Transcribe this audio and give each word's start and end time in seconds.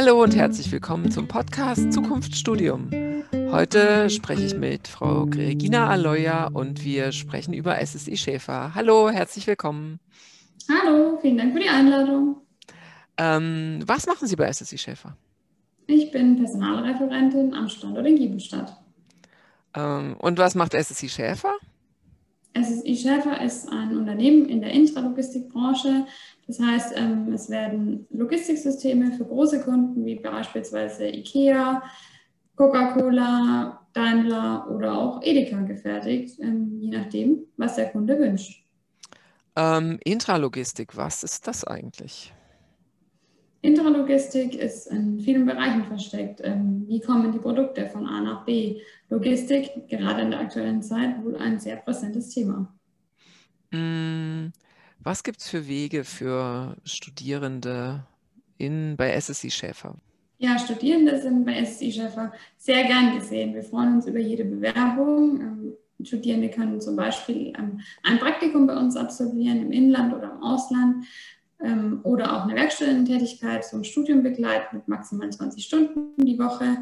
Hallo 0.00 0.22
und 0.22 0.36
herzlich 0.36 0.70
willkommen 0.70 1.10
zum 1.10 1.26
Podcast 1.26 1.92
Zukunftsstudium. 1.92 2.88
Heute 3.50 4.08
spreche 4.10 4.44
ich 4.44 4.54
mit 4.54 4.86
Frau 4.86 5.24
Regina 5.24 5.88
Aloya 5.88 6.46
und 6.46 6.84
wir 6.84 7.10
sprechen 7.10 7.52
über 7.52 7.84
SSI 7.84 8.16
Schäfer. 8.16 8.76
Hallo, 8.76 9.10
herzlich 9.10 9.48
willkommen. 9.48 9.98
Hallo, 10.68 11.18
vielen 11.20 11.38
Dank 11.38 11.52
für 11.52 11.58
die 11.58 11.68
Einladung. 11.68 12.42
Ähm, 13.16 13.80
was 13.86 14.06
machen 14.06 14.28
Sie 14.28 14.36
bei 14.36 14.52
SSI 14.52 14.78
Schäfer? 14.78 15.16
Ich 15.88 16.12
bin 16.12 16.36
Personalreferentin 16.36 17.52
am 17.52 17.68
Standort 17.68 18.06
in 18.06 18.14
Giebelstadt. 18.14 18.76
Ähm, 19.74 20.14
und 20.20 20.38
was 20.38 20.54
macht 20.54 20.74
SSI 20.80 21.08
Schäfer? 21.08 21.56
SSI 22.62 22.96
Schäfer 22.96 23.40
ist 23.42 23.70
ein 23.70 23.96
Unternehmen 23.96 24.48
in 24.48 24.60
der 24.60 24.72
Intralogistikbranche. 24.72 26.06
Das 26.46 26.60
heißt, 26.60 26.94
ähm, 26.96 27.32
es 27.32 27.50
werden 27.50 28.06
Logistiksysteme 28.10 29.12
für 29.12 29.24
große 29.24 29.60
Kunden 29.62 30.04
wie 30.04 30.16
beispielsweise 30.16 31.08
IKEA, 31.08 31.82
Coca-Cola, 32.56 33.86
Daimler 33.92 34.68
oder 34.70 34.98
auch 34.98 35.22
Edeka 35.22 35.60
gefertigt, 35.62 36.38
ähm, 36.40 36.78
je 36.80 36.90
nachdem, 36.90 37.40
was 37.56 37.76
der 37.76 37.90
Kunde 37.90 38.18
wünscht. 38.18 38.64
Ähm, 39.56 39.98
Intralogistik, 40.04 40.96
was 40.96 41.22
ist 41.22 41.46
das 41.46 41.64
eigentlich? 41.64 42.32
Intralogistik 43.60 44.54
ist 44.54 44.86
in 44.86 45.20
vielen 45.20 45.44
Bereichen 45.44 45.84
versteckt. 45.84 46.40
Ähm, 46.44 46.84
wie 46.86 47.00
kommen 47.00 47.32
die 47.32 47.38
Produkte 47.38 47.88
von 47.88 48.06
A 48.06 48.20
nach 48.20 48.44
B? 48.44 48.80
Logistik, 49.10 49.88
gerade 49.88 50.22
in 50.22 50.30
der 50.30 50.40
aktuellen 50.40 50.82
Zeit, 50.82 51.22
wohl 51.24 51.36
ein 51.36 51.58
sehr 51.58 51.76
präsentes 51.76 52.30
Thema. 52.30 52.72
Mm, 53.72 54.52
was 55.00 55.24
gibt 55.24 55.40
es 55.40 55.48
für 55.48 55.66
Wege 55.66 56.04
für 56.04 56.76
Studierende 56.84 58.06
in, 58.58 58.96
bei 58.96 59.18
SSI 59.20 59.50
Schäfer? 59.50 59.96
Ja, 60.38 60.56
Studierende 60.56 61.20
sind 61.20 61.44
bei 61.44 61.64
SSI 61.64 61.90
Schäfer 61.90 62.32
sehr 62.56 62.84
gern 62.84 63.18
gesehen. 63.18 63.54
Wir 63.54 63.64
freuen 63.64 63.94
uns 63.94 64.06
über 64.06 64.20
jede 64.20 64.44
Bewerbung. 64.44 65.40
Ähm, 65.40 65.72
Studierende 66.06 66.48
können 66.48 66.80
zum 66.80 66.94
Beispiel 66.94 67.52
ähm, 67.58 67.80
ein 68.04 68.20
Praktikum 68.20 68.68
bei 68.68 68.76
uns 68.76 68.96
absolvieren 68.96 69.62
im 69.62 69.72
Inland 69.72 70.14
oder 70.14 70.30
im 70.30 70.42
Ausland 70.44 71.04
ähm, 71.62 72.00
oder 72.02 72.36
auch 72.36 72.44
eine 72.44 72.54
Werkstudententätigkeit 72.54 73.64
zum 73.64 73.84
Studium 73.84 74.22
begleiten 74.22 74.76
mit 74.76 74.88
maximal 74.88 75.30
20 75.30 75.64
Stunden 75.64 76.24
die 76.24 76.38
Woche. 76.38 76.78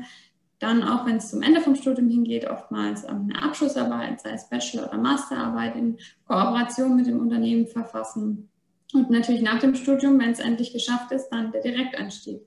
Dann 0.58 0.82
auch, 0.82 1.04
wenn 1.04 1.16
es 1.16 1.30
zum 1.30 1.42
Ende 1.42 1.60
vom 1.60 1.76
Studium 1.76 2.08
hingeht, 2.08 2.48
oftmals 2.48 3.04
ähm, 3.04 3.28
eine 3.30 3.42
Abschlussarbeit, 3.42 4.20
sei 4.20 4.30
es 4.30 4.48
Bachelor- 4.48 4.88
oder 4.88 4.98
Masterarbeit 4.98 5.76
in 5.76 5.98
Kooperation 6.26 6.96
mit 6.96 7.06
dem 7.06 7.20
Unternehmen 7.20 7.66
verfassen. 7.66 8.48
Und 8.92 9.10
natürlich 9.10 9.42
nach 9.42 9.58
dem 9.58 9.74
Studium, 9.74 10.18
wenn 10.18 10.30
es 10.30 10.38
endlich 10.38 10.72
geschafft 10.72 11.12
ist, 11.12 11.28
dann 11.28 11.52
der 11.52 11.60
Direkteinstieg. 11.60 12.40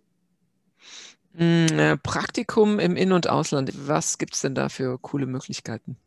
Hm, 1.35 1.67
äh, 1.77 1.97
Praktikum 1.97 2.80
im 2.80 2.95
In- 2.95 3.11
und 3.11 3.30
Ausland. 3.30 3.72
Was 3.88 4.17
gibt 4.17 4.33
es 4.33 4.41
denn 4.41 4.55
da 4.55 4.69
für 4.69 4.97
coole 4.97 5.27
Möglichkeiten? 5.27 5.97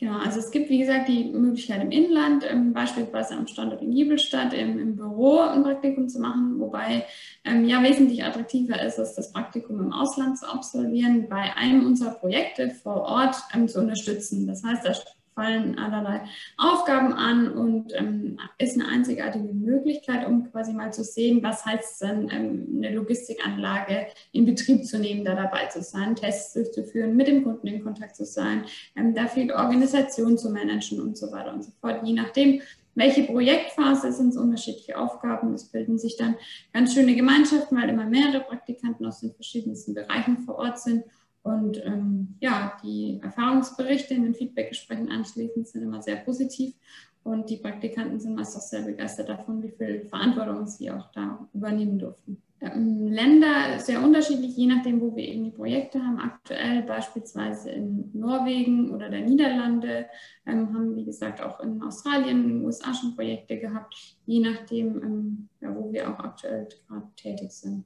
Genau, 0.00 0.18
also 0.18 0.38
es 0.38 0.52
gibt, 0.52 0.70
wie 0.70 0.78
gesagt, 0.78 1.08
die 1.08 1.24
Möglichkeit 1.24 1.82
im 1.82 1.90
Inland, 1.90 2.44
ähm, 2.48 2.72
beispielsweise 2.72 3.34
am 3.34 3.48
Standort 3.48 3.82
in 3.82 3.90
Giebelstadt 3.90 4.52
im, 4.52 4.78
im, 4.78 4.94
Büro 4.94 5.40
ein 5.40 5.64
Praktikum 5.64 6.08
zu 6.08 6.20
machen, 6.20 6.60
wobei 6.60 7.04
ähm, 7.44 7.64
ja 7.64 7.82
wesentlich 7.82 8.22
attraktiver 8.22 8.80
ist 8.80 8.98
es, 8.98 9.16
das 9.16 9.32
Praktikum 9.32 9.80
im 9.80 9.92
Ausland 9.92 10.38
zu 10.38 10.48
absolvieren, 10.48 11.28
bei 11.28 11.52
einem 11.56 11.84
unserer 11.84 12.12
Projekte 12.12 12.70
vor 12.70 13.02
Ort 13.02 13.36
ähm, 13.52 13.66
zu 13.66 13.80
unterstützen. 13.80 14.46
Das 14.46 14.62
heißt, 14.62 14.84
da 14.84 14.94
fallen 15.38 15.78
allerlei 15.78 16.22
Aufgaben 16.56 17.12
an 17.12 17.52
und 17.52 17.92
ähm, 17.94 18.38
ist 18.58 18.74
eine 18.74 18.88
einzigartige 18.88 19.54
Möglichkeit, 19.54 20.26
um 20.26 20.50
quasi 20.50 20.72
mal 20.72 20.92
zu 20.92 21.04
sehen, 21.04 21.44
was 21.44 21.64
heißt 21.64 21.92
es 21.92 21.98
denn, 21.98 22.28
ähm, 22.32 22.66
eine 22.76 22.92
Logistikanlage 22.96 24.08
in 24.32 24.46
Betrieb 24.46 24.84
zu 24.84 24.98
nehmen, 24.98 25.24
da 25.24 25.36
dabei 25.36 25.66
zu 25.66 25.80
sein, 25.80 26.16
Tests 26.16 26.54
durchzuführen, 26.54 27.14
mit 27.14 27.28
dem 27.28 27.44
Kunden 27.44 27.68
in 27.68 27.84
Kontakt 27.84 28.16
zu 28.16 28.24
sein, 28.24 28.64
ähm, 28.96 29.14
da 29.14 29.28
viel 29.28 29.52
Organisation 29.52 30.36
zu 30.36 30.50
managen 30.50 31.00
und 31.00 31.16
so 31.16 31.30
weiter 31.30 31.52
und 31.52 31.62
so 31.62 31.70
fort. 31.80 32.00
Je 32.02 32.14
nachdem, 32.14 32.60
welche 32.96 33.22
Projektphase 33.22 34.10
sind 34.10 34.30
es 34.30 34.36
unterschiedliche 34.36 34.98
Aufgaben. 34.98 35.54
Es 35.54 35.66
bilden 35.66 36.00
sich 36.00 36.16
dann 36.16 36.34
ganz 36.72 36.94
schöne 36.94 37.14
Gemeinschaften, 37.14 37.80
weil 37.80 37.90
immer 37.90 38.06
mehrere 38.06 38.40
Praktikanten 38.40 39.06
aus 39.06 39.20
den 39.20 39.32
verschiedensten 39.32 39.94
Bereichen 39.94 40.38
vor 40.38 40.56
Ort 40.56 40.80
sind 40.80 41.04
und 41.42 41.82
ähm, 41.84 42.36
ja, 42.40 42.76
die 42.82 43.20
Erfahrungsberichte 43.22 44.14
in 44.14 44.24
den 44.24 44.34
Feedbackgesprächen 44.34 45.10
anschließend 45.10 45.68
sind 45.68 45.82
immer 45.82 46.02
sehr 46.02 46.16
positiv. 46.16 46.74
Und 47.22 47.50
die 47.50 47.56
Praktikanten 47.56 48.20
sind 48.20 48.36
meist 48.36 48.56
auch 48.56 48.60
sehr 48.60 48.82
begeistert 48.82 49.28
davon, 49.28 49.62
wie 49.62 49.70
viel 49.70 50.06
Verantwortung 50.06 50.66
sie 50.66 50.90
auch 50.90 51.10
da 51.12 51.46
übernehmen 51.52 51.98
durften. 51.98 52.42
Länder 52.60 53.78
sehr 53.78 54.02
unterschiedlich, 54.02 54.56
je 54.56 54.66
nachdem, 54.66 55.00
wo 55.00 55.14
wir 55.14 55.24
eben 55.24 55.44
die 55.44 55.50
Projekte 55.50 56.02
haben. 56.02 56.18
Aktuell 56.18 56.82
beispielsweise 56.82 57.70
in 57.70 58.10
Norwegen 58.14 58.92
oder 58.92 59.08
der 59.08 59.20
Niederlande 59.20 60.06
ähm, 60.44 60.74
haben, 60.74 60.96
wie 60.96 61.04
gesagt, 61.04 61.40
auch 61.40 61.60
in 61.60 61.80
Australien, 61.82 62.42
in 62.42 62.48
den 62.48 62.64
USA 62.64 62.92
schon 62.92 63.14
Projekte 63.14 63.60
gehabt, 63.60 63.94
je 64.26 64.40
nachdem, 64.40 65.02
ähm, 65.02 65.48
ja, 65.60 65.74
wo 65.74 65.92
wir 65.92 66.10
auch 66.10 66.18
aktuell 66.18 66.68
gerade 66.88 67.06
tätig 67.14 67.52
sind. 67.52 67.84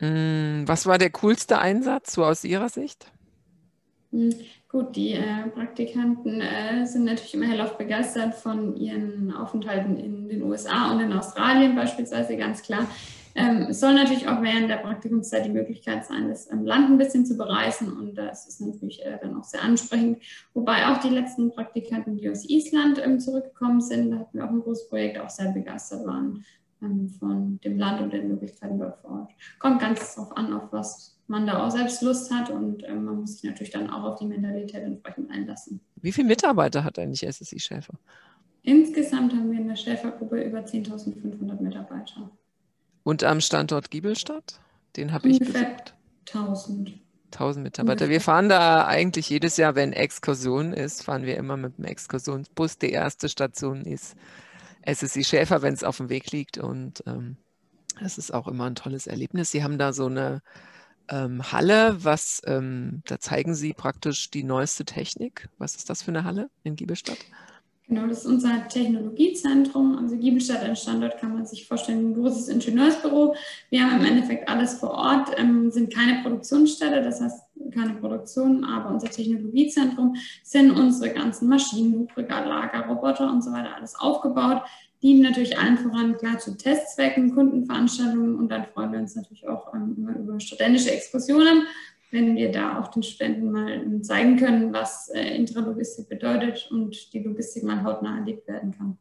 Mm, 0.00 0.66
was 0.66 0.86
war 0.86 0.98
der 0.98 1.10
coolste 1.10 1.58
Einsatz, 1.58 2.12
so 2.12 2.24
aus 2.24 2.44
Ihrer 2.44 2.68
Sicht? 2.68 3.10
Hm, 4.10 4.32
gut, 4.68 4.96
die 4.96 5.12
äh, 5.12 5.48
Praktikanten 5.52 6.40
äh, 6.40 6.86
sind 6.86 7.04
natürlich 7.04 7.34
immer 7.34 7.46
hellauf 7.46 7.76
begeistert 7.76 8.34
von 8.34 8.74
ihren 8.76 9.32
Aufenthalten 9.34 9.96
in 9.98 10.28
den 10.28 10.42
USA 10.42 10.92
und 10.92 11.00
in 11.00 11.12
Australien 11.12 11.74
beispielsweise, 11.74 12.36
ganz 12.36 12.62
klar. 12.62 12.86
Ähm, 13.34 13.66
es 13.68 13.80
soll 13.80 13.94
natürlich 13.94 14.26
auch 14.26 14.40
während 14.40 14.70
der 14.70 14.78
Praktikumszeit 14.78 15.44
die 15.44 15.50
Möglichkeit 15.50 16.06
sein, 16.06 16.28
das 16.28 16.50
ähm, 16.50 16.64
Land 16.64 16.90
ein 16.90 16.98
bisschen 16.98 17.26
zu 17.26 17.36
bereisen 17.36 17.92
und 17.92 18.16
das 18.16 18.48
ist 18.48 18.60
natürlich 18.60 19.04
äh, 19.04 19.18
dann 19.20 19.36
auch 19.36 19.44
sehr 19.44 19.62
ansprechend. 19.62 20.22
Wobei 20.54 20.88
auch 20.88 20.98
die 20.98 21.10
letzten 21.10 21.50
Praktikanten, 21.52 22.16
die 22.16 22.30
aus 22.30 22.48
Island 22.48 23.00
ähm, 23.04 23.20
zurückgekommen 23.20 23.80
sind, 23.80 24.10
da 24.10 24.20
hatten 24.20 24.38
wir 24.38 24.44
auch 24.44 24.50
ein 24.50 24.60
großes 24.60 24.88
Projekt, 24.88 25.20
auch 25.20 25.30
sehr 25.30 25.52
begeistert 25.52 26.06
waren 26.06 26.44
von 26.80 27.60
dem 27.64 27.78
Land 27.78 28.00
und 28.00 28.12
den 28.12 28.28
Möglichkeiten 28.28 28.78
dort 28.78 28.98
vor 29.00 29.10
Ort. 29.10 29.30
Kommt 29.58 29.80
ganz 29.80 30.14
darauf 30.14 30.36
an, 30.36 30.52
auf 30.52 30.72
was 30.72 31.16
man 31.26 31.46
da 31.46 31.66
auch 31.66 31.70
selbst 31.70 32.02
Lust 32.02 32.30
hat 32.32 32.50
und 32.50 32.82
ähm, 32.84 33.04
man 33.04 33.20
muss 33.20 33.34
sich 33.34 33.44
natürlich 33.44 33.72
dann 33.72 33.90
auch 33.90 34.02
auf 34.04 34.18
die 34.18 34.26
Mentalität 34.26 34.82
entsprechend 34.82 35.30
einlassen. 35.30 35.80
Wie 35.96 36.12
viele 36.12 36.28
Mitarbeiter 36.28 36.84
hat 36.84 36.98
eigentlich 36.98 37.28
SSI 37.30 37.60
Schäfer? 37.60 37.94
Insgesamt 38.62 39.32
haben 39.32 39.50
wir 39.50 39.58
in 39.58 39.68
der 39.68 39.76
Schäfergruppe 39.76 40.42
über 40.42 40.60
10.500 40.60 41.60
Mitarbeiter. 41.60 42.30
Und 43.02 43.24
am 43.24 43.40
Standort 43.40 43.90
Giebelstadt? 43.90 44.60
Den 44.96 45.12
habe 45.12 45.28
ich 45.28 45.38
besucht. 45.38 45.94
1000. 46.26 46.92
1000 47.32 47.62
Mitarbeiter. 47.62 48.08
Wir 48.08 48.20
fahren 48.20 48.48
da 48.48 48.86
eigentlich 48.86 49.28
jedes 49.28 49.56
Jahr, 49.58 49.74
wenn 49.74 49.92
Exkursion 49.92 50.72
ist, 50.72 51.02
fahren 51.02 51.24
wir 51.24 51.36
immer 51.36 51.56
mit 51.56 51.78
dem 51.78 51.84
Exkursionsbus. 51.84 52.78
Die 52.78 52.90
erste 52.90 53.28
Station 53.28 53.82
ist 53.82 54.16
SSI 54.86 55.24
Schäfer, 55.24 55.62
wenn 55.62 55.74
es 55.74 55.84
auf 55.84 55.98
dem 55.98 56.08
Weg 56.08 56.30
liegt. 56.32 56.58
Und 56.58 57.02
ähm, 57.06 57.36
das 58.00 58.18
ist 58.18 58.32
auch 58.32 58.48
immer 58.48 58.64
ein 58.64 58.74
tolles 58.74 59.06
Erlebnis. 59.06 59.50
Sie 59.50 59.62
haben 59.62 59.78
da 59.78 59.92
so 59.92 60.06
eine 60.06 60.42
ähm, 61.08 61.52
Halle, 61.52 61.96
was 62.04 62.42
ähm, 62.46 63.02
da 63.06 63.18
zeigen 63.18 63.54
Sie 63.54 63.72
praktisch 63.72 64.30
die 64.30 64.44
neueste 64.44 64.84
Technik. 64.84 65.48
Was 65.58 65.76
ist 65.76 65.90
das 65.90 66.02
für 66.02 66.10
eine 66.10 66.24
Halle 66.24 66.50
in 66.64 66.76
Giebelstadt? 66.76 67.18
Genau, 67.88 68.06
das 68.06 68.18
ist 68.18 68.26
unser 68.26 68.68
Technologiezentrum. 68.68 69.98
Also 69.98 70.18
Giebelstadt 70.18 70.62
als 70.62 70.82
Standort 70.82 71.18
kann 71.18 71.32
man 71.32 71.46
sich 71.46 71.66
vorstellen, 71.66 72.10
ein 72.10 72.14
großes 72.14 72.48
Ingenieursbüro. 72.48 73.34
Wir 73.70 73.82
haben 73.82 74.00
im 74.00 74.04
Endeffekt 74.04 74.46
alles 74.46 74.74
vor 74.74 74.90
Ort, 74.90 75.30
ähm, 75.38 75.70
sind 75.70 75.92
keine 75.92 76.20
Produktionsstätte, 76.22 77.02
das 77.02 77.22
heißt 77.22 77.47
keine 77.78 77.94
Produktion, 77.94 78.64
aber 78.64 78.90
unser 78.90 79.08
Technologiezentrum 79.08 80.16
sind 80.42 80.72
unsere 80.72 81.12
ganzen 81.12 81.48
Maschinen, 81.48 81.92
Lubriker, 81.92 82.44
Lager, 82.44 82.86
Roboter 82.86 83.30
und 83.30 83.42
so 83.42 83.52
weiter 83.52 83.74
alles 83.74 83.94
aufgebaut. 83.94 84.62
Dienen 85.02 85.22
natürlich 85.22 85.56
allen 85.58 85.78
voran 85.78 86.16
klar 86.16 86.38
zu 86.38 86.56
Testzwecken, 86.56 87.34
Kundenveranstaltungen 87.34 88.36
und 88.36 88.48
dann 88.48 88.66
freuen 88.66 88.92
wir 88.92 88.98
uns 88.98 89.14
natürlich 89.14 89.46
auch 89.48 89.72
ähm, 89.74 89.94
immer 89.96 90.16
über 90.16 90.40
studentische 90.40 90.90
Exkursionen 90.90 91.62
wenn 92.10 92.36
wir 92.36 92.50
da 92.50 92.80
auch 92.80 92.88
den 92.88 93.02
Studenten 93.02 93.52
mal 93.52 94.00
zeigen 94.02 94.36
können, 94.38 94.72
was 94.72 95.10
äh, 95.10 95.36
Intralogistik 95.36 96.08
bedeutet 96.08 96.68
und 96.70 97.12
die 97.12 97.18
Logistik 97.22 97.64
mal 97.64 97.82
hautnah 97.82 98.18
erlebt 98.18 98.48
werden 98.48 98.72
kann. 98.72 98.98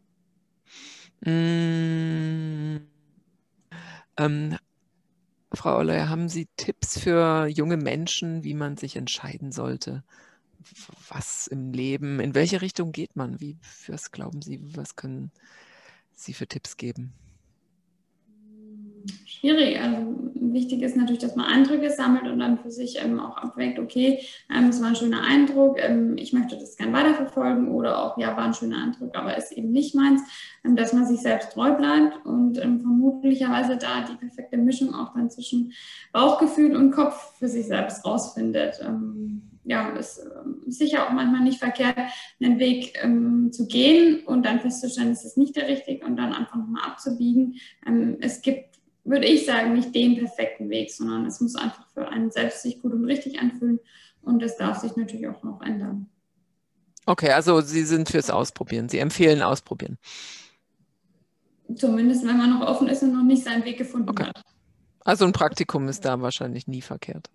Mmh. 1.21 2.81
Ähm, 4.17 4.57
Frau 5.57 5.77
Oller, 5.77 6.07
haben 6.07 6.29
Sie 6.29 6.47
Tipps 6.55 6.99
für 6.99 7.47
junge 7.47 7.77
Menschen, 7.77 8.43
wie 8.43 8.53
man 8.53 8.77
sich 8.77 8.95
entscheiden 8.95 9.51
sollte? 9.51 10.03
Was 11.09 11.47
im 11.47 11.73
Leben, 11.73 12.19
in 12.19 12.35
welche 12.35 12.61
Richtung 12.61 12.91
geht 12.91 13.15
man? 13.15 13.39
Wie, 13.39 13.57
was 13.87 14.11
glauben 14.11 14.43
Sie, 14.43 14.59
was 14.75 14.95
können 14.95 15.31
Sie 16.13 16.33
für 16.33 16.45
Tipps 16.45 16.77
geben? 16.77 17.11
Schwierig. 19.25 19.79
Also 19.79 20.31
wichtig 20.33 20.81
ist 20.81 20.95
natürlich, 20.95 21.21
dass 21.21 21.35
man 21.35 21.45
Eindrücke 21.45 21.89
sammelt 21.89 22.27
und 22.27 22.39
dann 22.39 22.57
für 22.57 22.71
sich 22.71 23.03
ähm, 23.03 23.19
auch 23.19 23.37
abwägt, 23.37 23.79
okay, 23.79 24.19
ähm, 24.53 24.69
es 24.69 24.81
war 24.81 24.89
ein 24.89 24.95
schöner 24.95 25.21
Eindruck, 25.23 25.77
ähm, 25.79 26.17
ich 26.17 26.33
möchte 26.33 26.57
das 26.57 26.77
gerne 26.77 26.93
weiterverfolgen 26.93 27.69
oder 27.69 28.03
auch, 28.03 28.17
ja, 28.17 28.35
war 28.35 28.45
ein 28.45 28.53
schöner 28.53 28.83
Eindruck, 28.83 29.15
aber 29.15 29.37
ist 29.37 29.51
eben 29.51 29.71
nicht 29.71 29.95
meins, 29.95 30.21
ähm, 30.63 30.75
dass 30.75 30.93
man 30.93 31.05
sich 31.05 31.19
selbst 31.19 31.53
treu 31.53 31.73
bleibt 31.73 32.25
und 32.25 32.57
ähm, 32.57 32.79
vermutlicherweise 32.79 33.77
da 33.77 34.05
die 34.09 34.15
perfekte 34.15 34.57
Mischung 34.57 34.93
auch 34.93 35.13
dann 35.13 35.29
zwischen 35.29 35.73
Bauchgefühl 36.11 36.75
und 36.75 36.91
Kopf 36.91 37.37
für 37.37 37.47
sich 37.47 37.67
selbst 37.67 38.05
rausfindet. 38.05 38.79
Ähm, 38.81 39.43
ja, 39.67 39.89
ist 39.89 40.21
sicher 40.67 41.05
auch 41.05 41.11
manchmal 41.11 41.41
nicht 41.41 41.59
verkehrt, 41.59 41.97
einen 42.41 42.57
Weg 42.57 42.97
ähm, 43.03 43.51
zu 43.51 43.67
gehen 43.67 44.25
und 44.25 44.45
dann 44.45 44.61
festzustellen, 44.61 45.11
es 45.11 45.25
ist 45.25 45.37
nicht 45.37 45.57
der 45.57 45.67
richtige 45.67 46.05
und 46.05 46.15
dann 46.15 46.33
einfach 46.33 46.55
nochmal 46.55 46.89
abzubiegen. 46.89 47.55
Ähm, 47.85 48.15
es 48.21 48.41
gibt 48.41 48.76
würde 49.07 49.25
ich 49.25 49.45
sagen, 49.45 49.73
nicht 49.73 49.95
den 49.95 50.17
perfekten 50.17 50.69
Weg, 50.69 50.91
sondern 50.91 51.25
es 51.25 51.39
muss 51.39 51.55
einfach 51.55 51.87
für 51.93 52.07
einen 52.07 52.29
selbst 52.29 52.61
sich 52.61 52.81
gut 52.81 52.93
und 52.93 53.05
richtig 53.05 53.39
anfühlen 53.39 53.79
und 54.21 54.41
das 54.41 54.57
darf 54.57 54.79
sich 54.79 54.95
natürlich 54.95 55.27
auch 55.27 55.41
noch 55.43 55.61
ändern. 55.61 56.09
Okay, 57.05 57.31
also 57.31 57.61
Sie 57.61 57.83
sind 57.83 58.09
fürs 58.09 58.29
Ausprobieren. 58.29 58.89
Sie 58.89 58.99
empfehlen 58.99 59.41
Ausprobieren. 59.41 59.97
Zumindest, 61.73 62.25
wenn 62.25 62.37
man 62.37 62.49
noch 62.49 62.67
offen 62.67 62.89
ist 62.89 63.01
und 63.01 63.13
noch 63.13 63.23
nicht 63.23 63.43
seinen 63.43 63.63
Weg 63.63 63.77
gefunden 63.77 64.09
okay. 64.09 64.25
hat. 64.25 64.43
Also 65.05 65.25
ein 65.25 65.31
Praktikum 65.31 65.87
ist 65.87 66.03
da 66.03 66.21
wahrscheinlich 66.21 66.67
nie 66.67 66.81
verkehrt. 66.81 67.29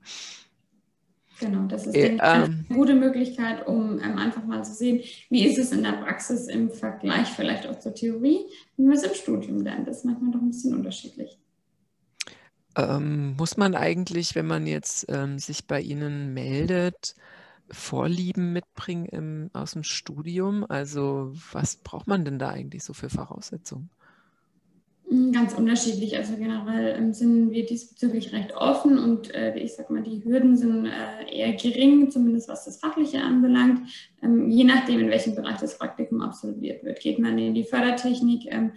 Genau, 1.41 1.67
das 1.67 1.87
ist 1.87 1.97
äh, 1.97 2.19
eine 2.21 2.65
gute 2.69 2.95
Möglichkeit, 2.95 3.67
um 3.67 3.99
ähm, 3.99 4.17
einfach 4.17 4.45
mal 4.45 4.63
zu 4.63 4.75
sehen, 4.75 5.01
wie 5.29 5.45
ist 5.45 5.59
es 5.59 5.73
in 5.73 5.83
der 5.83 5.93
Praxis 5.93 6.47
im 6.47 6.71
Vergleich 6.71 7.29
vielleicht 7.29 7.67
auch 7.67 7.79
zur 7.79 7.95
Theorie, 7.95 8.41
wie 8.77 8.83
man 8.83 8.97
es 8.97 9.03
im 9.03 9.15
Studium 9.15 9.61
lernt. 9.63 9.89
Das 9.89 9.99
ist 9.99 10.05
manchmal 10.05 10.31
doch 10.31 10.41
ein 10.41 10.51
bisschen 10.51 10.75
unterschiedlich. 10.75 11.39
Ähm, 12.77 13.37
muss 13.37 13.57
man 13.57 13.75
eigentlich, 13.75 14.35
wenn 14.35 14.47
man 14.47 14.67
jetzt 14.67 15.07
ähm, 15.09 15.39
sich 15.39 15.67
bei 15.67 15.81
Ihnen 15.81 16.33
meldet, 16.35 17.15
Vorlieben 17.71 18.53
mitbringen 18.53 19.07
im, 19.07 19.51
aus 19.55 19.73
dem 19.73 19.83
Studium? 19.85 20.65
Also 20.69 21.33
was 21.53 21.77
braucht 21.77 22.07
man 22.07 22.25
denn 22.25 22.39
da 22.39 22.51
eigentlich 22.51 22.85
so 22.85 22.93
für 22.95 23.11
Voraussetzungen? 23.11 23.91
Hm, 25.13 25.31
ganz 25.31 25.53
unterschiedlich. 25.53 26.17
Also 26.17 26.37
generell 26.39 26.97
ähm, 26.97 27.13
sind 27.13 27.51
wir 27.51 27.67
diesbezüglich 27.67 28.33
recht 28.33 28.57
offen 28.57 28.99
und 28.99 29.35
äh, 29.35 29.55
ich 29.59 29.75
sage 29.75 29.93
mal, 29.93 30.03
die 30.03 30.25
Hürden 30.25 30.57
sind 30.57 30.87
äh, 30.87 31.31
eher 31.31 31.53
gering, 31.53 32.11
zumindest 32.11 32.49
was 32.49 32.65
das 32.65 32.79
Fachliche 32.79 33.21
anbelangt. 33.21 33.83
Ähm, 34.23 34.49
je 34.49 34.65
nachdem, 34.65 35.01
in 35.01 35.11
welchem 35.11 35.35
Bereich 35.35 35.59
das 35.59 35.77
Praktikum 35.77 36.23
absolviert 36.23 36.83
wird. 36.83 37.01
Geht 37.01 37.19
man 37.19 37.37
in 37.37 37.53
die 37.53 37.65
Fördertechnik 37.65 38.47
ähm, 38.47 38.73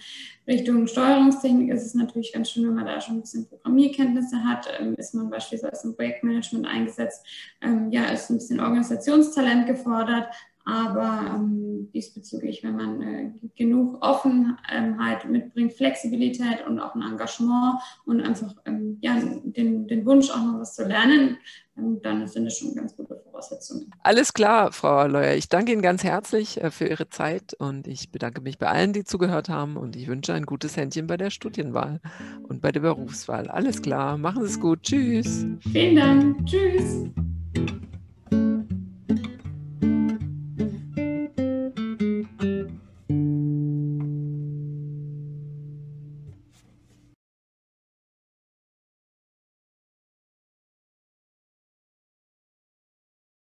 Richtung 0.45 0.87
Steuerungstechnik, 0.87 1.71
ist 1.71 1.85
es 1.85 1.93
natürlich 1.93 2.33
ganz 2.33 2.51
schön, 2.51 2.67
wenn 2.67 2.75
man 2.75 2.85
da 2.85 2.99
schon 2.99 3.15
ein 3.15 3.21
bisschen 3.21 3.47
Programmierkenntnisse 3.47 4.43
hat. 4.43 4.67
Ähm, 4.77 4.95
ist 4.95 5.15
man 5.15 5.29
beispielsweise 5.29 5.87
im 5.87 5.95
Projektmanagement 5.95 6.67
eingesetzt, 6.67 7.25
ähm, 7.61 7.91
ja, 7.91 8.07
ist 8.07 8.29
ein 8.29 8.39
bisschen 8.39 8.59
Organisationstalent 8.59 9.67
gefordert. 9.67 10.27
Aber 10.65 11.35
ähm, 11.35 11.91
diesbezüglich, 11.93 12.63
wenn 12.63 12.75
man 12.75 13.01
äh, 13.01 13.31
genug 13.55 14.03
Offenheit 14.03 15.29
mitbringt, 15.29 15.73
Flexibilität 15.73 16.65
und 16.67 16.79
auch 16.79 16.95
ein 16.95 17.03
Engagement 17.03 17.79
und 18.05 18.21
einfach 18.21 18.55
ähm, 18.65 18.97
ja, 19.01 19.15
den, 19.43 19.87
den 19.87 20.05
Wunsch, 20.05 20.31
auch 20.31 20.43
noch 20.43 20.59
was 20.59 20.73
zu 20.73 20.85
lernen, 20.85 21.37
ähm, 21.77 21.99
dann 22.01 22.27
sind 22.27 22.47
es 22.47 22.57
schon 22.57 22.73
ganz 22.73 22.95
gute 22.95 23.15
Voraussetzungen. 23.15 23.91
Alles 24.01 24.33
klar, 24.33 24.71
Frau 24.71 25.05
Leuer. 25.05 25.35
Ich 25.35 25.49
danke 25.49 25.71
Ihnen 25.71 25.83
ganz 25.83 26.03
herzlich 26.03 26.61
äh, 26.61 26.71
für 26.71 26.87
Ihre 26.87 27.09
Zeit 27.09 27.53
und 27.53 27.87
ich 27.87 28.11
bedanke 28.11 28.41
mich 28.41 28.57
bei 28.57 28.67
allen, 28.67 28.93
die 28.93 29.03
zugehört 29.03 29.49
haben 29.49 29.77
und 29.77 29.95
ich 29.95 30.07
wünsche 30.07 30.33
ein 30.33 30.47
gutes 30.47 30.77
Händchen 30.77 31.05
bei 31.05 31.17
der 31.17 31.29
Studienwahl 31.29 31.99
und 32.47 32.61
bei 32.61 32.71
der 32.71 32.79
Berufswahl. 32.79 33.49
Alles 33.49 33.83
klar, 33.83 34.17
machen 34.17 34.43
Sie 34.43 34.49
es 34.49 34.59
gut. 34.59 34.81
Tschüss. 34.81 35.45
Vielen 35.71 35.95
Dank. 35.95 36.45
Tschüss. 36.47 37.09